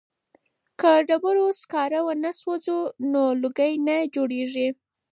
[0.79, 4.67] که ډبرو سکاره ونه سوځوو نو لوګی نه جوړیږي.